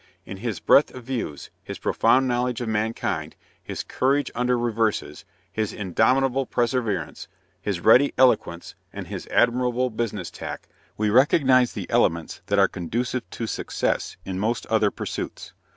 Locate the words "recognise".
11.11-11.73